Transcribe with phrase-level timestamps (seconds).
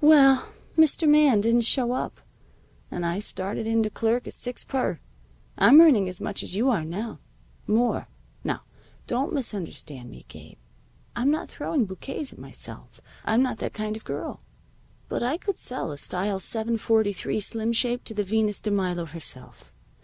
[0.00, 1.08] Well, Mr.
[1.08, 2.14] Man didn't show up,
[2.90, 4.98] and I started in to clerk at six per.
[5.56, 7.20] I'm earning as much as you are now.
[7.68, 8.08] More.
[8.42, 8.64] Now,
[9.06, 10.58] don't misunderstand me, Gabe.
[11.14, 13.00] I'm not throwing bouquets at myself.
[13.24, 14.40] I'm not that kind of a girl.
[15.08, 19.72] But I could sell a style 743 Slimshape to the Venus de Milo herself.